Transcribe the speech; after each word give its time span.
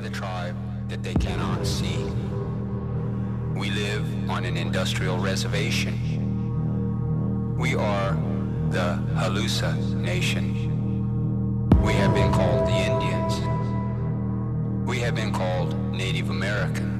the 0.00 0.10
tribe 0.10 0.56
that 0.88 1.02
they 1.02 1.14
cannot 1.14 1.66
see. 1.66 2.04
We 3.54 3.70
live 3.70 4.30
on 4.30 4.44
an 4.44 4.56
industrial 4.56 5.18
reservation. 5.18 5.94
We 7.58 7.74
are 7.74 8.14
the 8.70 8.98
Halusa 9.14 9.76
Nation. 9.94 11.68
We 11.82 11.92
have 11.92 12.14
been 12.14 12.32
called 12.32 12.66
the 12.66 12.72
Indians. 12.72 13.40
We 14.88 15.00
have 15.00 15.14
been 15.14 15.32
called 15.32 15.74
Native 15.92 16.30
American. 16.30 16.96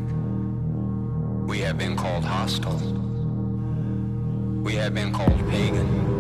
We 1.47 1.61
have 1.61 1.79
been 1.79 1.97
called 1.97 2.25
hostile. 2.25 2.79
We 4.63 4.75
have 4.75 4.93
been 4.95 5.13
called 5.13 5.49
pagan. 5.49 6.11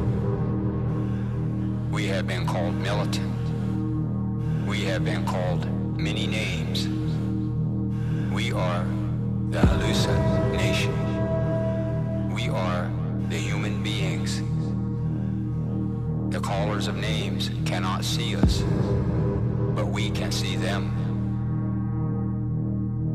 We 1.91 2.06
have 2.06 2.27
been 2.27 2.47
called 2.47 2.74
militant. 2.77 3.27
We 4.66 4.84
have 4.84 5.05
been 5.05 5.27
called 5.27 5.66
many 6.00 6.27
names. 6.27 6.88
We 8.32 8.52
are 8.52 8.84
the 9.50 9.58
Halusa 9.58 10.50
Nation. 10.56 10.95
We 12.34 12.48
are 12.48 12.91
the 13.28 13.36
human 13.36 13.82
beings. 13.82 14.41
The 16.32 16.41
callers 16.41 16.88
of 16.88 16.96
names 16.96 17.50
cannot 17.66 18.02
see 18.02 18.34
us, 18.34 18.62
but 19.74 19.88
we 19.88 20.10
can 20.10 20.32
see 20.32 20.56
them. 20.56 20.96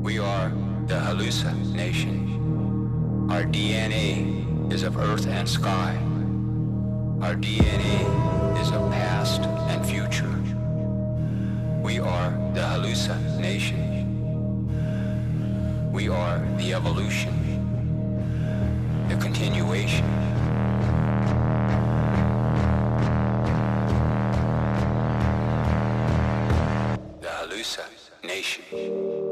We 0.03 0.19
are 0.19 0.49
the 0.85 0.95
Halusa 0.95 1.55
Nation. 1.73 3.27
Our 3.31 3.45
DNA 3.45 4.71
is 4.71 4.83
of 4.83 4.97
earth 4.97 5.25
and 5.25 5.49
sky. 5.49 5.95
Our 7.21 7.33
DNA 7.33 8.61
is 8.61 8.69
of 8.69 8.91
past 8.91 9.41
and 9.41 9.83
future. 9.83 10.44
We 11.85 11.99
are 11.99 12.31
the 12.55 12.61
Halusa 12.61 13.15
Nation. 13.37 13.85
We 15.93 16.09
are 16.09 16.39
the 16.57 16.73
evolution, 16.73 17.35
the 19.07 19.15
continuation. 19.17 20.03
The 27.21 27.27
Nation. 28.23 29.24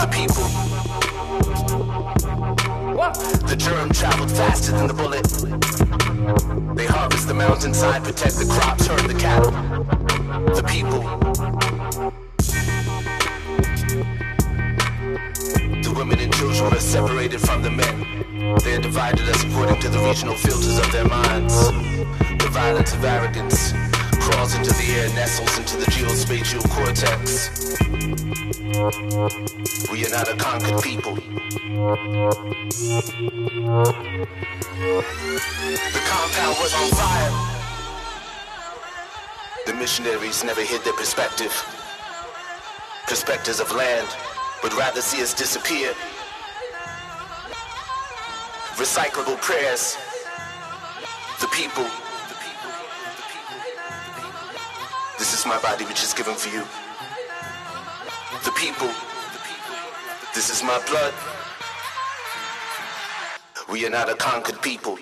The 0.00 0.06
people. 0.08 0.44
The 3.46 3.56
germ 3.56 3.90
traveled 3.90 4.30
faster 4.30 4.72
than 4.72 4.86
the 4.86 4.94
bullet. 4.94 5.26
They 6.74 6.86
harvest 6.86 7.28
the 7.28 7.34
mountainside, 7.34 8.04
protect 8.04 8.36
the 8.38 8.46
crops, 8.46 8.86
herd 8.86 9.10
the 9.10 9.18
cattle. 9.18 9.50
The 10.54 10.62
people. 10.62 11.00
The 15.82 15.92
women 15.94 16.18
and 16.18 16.32
children 16.32 16.72
are 16.72 16.80
separated 16.80 17.40
from 17.40 17.62
the 17.62 17.70
men. 17.70 18.56
They 18.64 18.76
are 18.76 18.80
divided 18.80 19.28
us 19.28 19.44
according 19.44 19.80
to 19.80 19.88
the 19.90 19.98
regional 19.98 20.34
filters 20.34 20.78
of 20.78 20.90
their 20.92 21.06
minds. 21.06 21.68
The 21.68 22.48
violence 22.50 22.94
of 22.94 23.04
arrogance 23.04 23.74
crawls 24.20 24.54
into 24.54 24.72
the 24.74 24.92
air, 24.96 25.08
nestles 25.14 25.58
into 25.58 25.76
the 25.76 25.86
geospatial 25.86 26.62
cortex. 26.70 27.50
We 29.90 30.06
are 30.06 30.10
not 30.10 30.28
a 30.28 30.36
conquered 30.36 30.82
people. 30.82 31.14
The 35.94 36.02
compound 36.06 36.56
was 36.60 36.74
on 36.74 36.90
fire. 36.90 37.32
The 39.66 39.74
missionaries 39.74 40.44
never 40.44 40.62
hid 40.62 40.82
their 40.84 40.94
perspective. 40.94 41.52
Perspectives 43.06 43.60
of 43.60 43.72
land 43.74 44.08
would 44.62 44.74
rather 44.74 45.00
see 45.00 45.22
us 45.22 45.34
disappear. 45.34 45.94
Recyclable 48.76 49.40
prayers. 49.40 49.96
The 51.40 51.48
people. 51.48 51.99
This 55.20 55.38
is 55.38 55.44
my 55.44 55.60
body 55.60 55.84
which 55.84 56.02
is 56.02 56.14
given 56.14 56.34
for 56.34 56.48
you. 56.48 56.64
The 58.42 58.52
people. 58.52 58.88
This 60.34 60.48
is 60.48 60.62
my 60.62 60.80
blood. 60.88 61.12
We 63.70 63.84
are 63.84 63.90
not 63.90 64.08
a 64.08 64.14
conquered 64.14 64.62
people. 64.62 64.96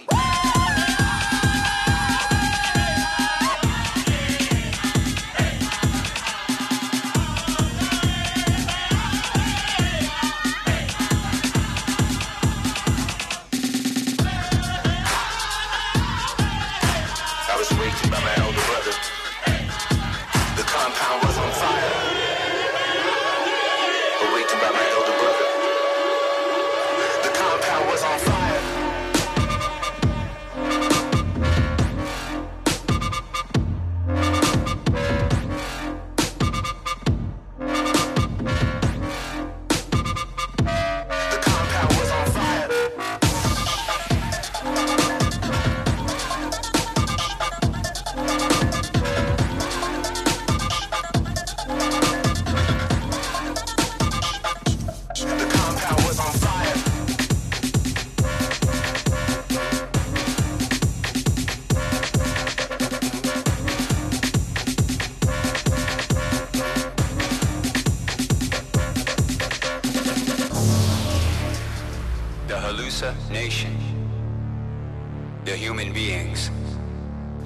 Human 75.78 75.95
beings. 75.95 76.51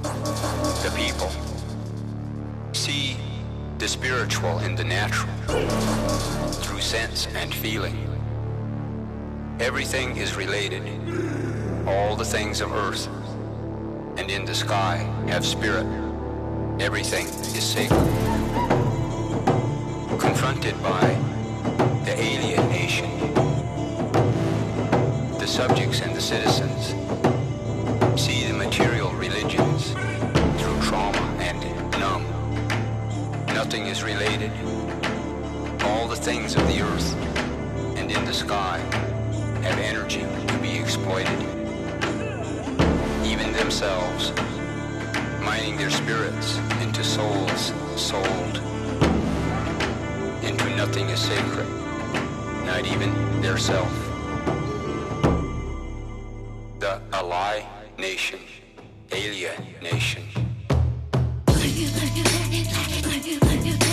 The 0.03 0.93
people. 0.97 1.31
See 2.73 3.17
the 3.77 3.87
spiritual 3.87 4.59
in 4.61 4.75
the 4.75 4.85
natural 4.85 5.35
through 6.63 6.81
sense 6.81 7.29
and 7.35 7.55
feeling. 7.55 8.09
Everything 9.61 10.17
is 10.17 10.35
related. 10.35 10.83
All 11.87 12.17
the 12.17 12.25
things 12.25 12.63
of 12.63 12.73
earth 12.73 13.07
and 14.17 14.31
in 14.31 14.47
the 14.47 14.55
sky 14.55 14.97
have 15.29 15.45
spirit. 15.45 15.87
Everything 16.81 17.27
is 17.27 17.65
sacred. 17.65 18.01
Confronted 20.19 20.83
by 20.83 21.07
the 22.07 22.15
alien 22.17 22.67
nation. 22.71 23.11
The 25.39 25.47
subjects 25.47 26.01
and 26.01 26.17
the 26.17 26.21
citizens 26.21 26.95
Nothing 33.73 33.87
is 33.87 34.03
related. 34.03 34.53
All 35.85 36.07
the 36.07 36.15
things 36.15 36.57
of 36.57 36.67
the 36.69 36.83
earth 36.83 37.15
and 37.97 38.13
in 38.13 38.23
the 38.27 38.35
sky 38.35 38.77
have 39.63 39.79
energy 39.79 40.21
to 40.21 40.59
be 40.59 40.77
exploited. 40.77 41.41
Even 43.25 43.51
themselves, 43.55 44.31
mining 45.41 45.79
their 45.79 45.89
spirits 45.89 46.59
into 46.83 47.03
souls 47.03 47.73
sold. 47.97 48.59
Into 50.43 50.69
nothing 50.77 51.09
is 51.09 51.21
sacred, 51.21 51.67
not 52.67 52.85
even 52.85 53.41
their 53.41 53.57
self. 53.57 53.91
The 56.79 57.01
Ally 57.11 57.63
Nation, 57.97 58.41
Alien 59.13 59.67
Nation 59.81 60.42
love 61.91 62.17
love 63.45 63.67
you, 63.67 63.92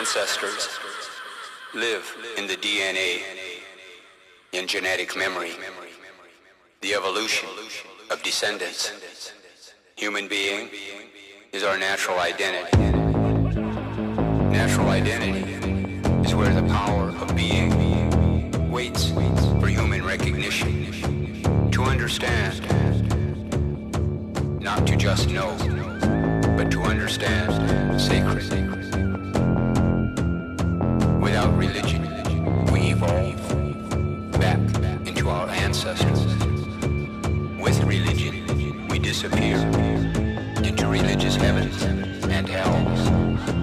Ancestors 0.00 0.66
live 1.74 2.16
in 2.38 2.46
the 2.46 2.56
DNA, 2.56 3.20
in 4.54 4.66
genetic 4.66 5.14
memory, 5.14 5.52
the 6.80 6.94
evolution 6.94 7.50
of 8.10 8.22
descendants. 8.22 8.92
Human 9.96 10.26
being 10.26 10.70
is 11.52 11.64
our 11.64 11.76
natural 11.76 12.18
identity. 12.18 12.78
Natural 14.48 14.88
identity 14.88 15.52
is 16.26 16.34
where 16.34 16.54
the 16.54 16.66
power 16.68 17.10
of 17.20 17.36
being 17.36 18.70
waits 18.70 19.10
for 19.60 19.66
human 19.66 20.02
recognition. 20.02 21.42
To 21.72 21.82
understand, 21.82 22.62
not 24.62 24.86
to 24.86 24.96
just 24.96 25.28
know, 25.28 25.54
but 26.56 26.70
to 26.70 26.80
understand 26.84 28.00
sacred. 28.00 28.79
Into 39.52 40.86
religious 40.86 41.36
heavens 41.36 41.82
and 41.82 42.48
hells. 42.48 43.59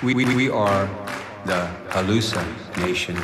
We, 0.00 0.14
we, 0.14 0.24
we 0.36 0.48
are 0.48 0.86
the 1.44 1.68
Halusa 1.88 2.44
nation. 2.78 3.16